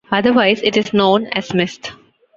[0.09, 1.91] Otherwise it is known as mist.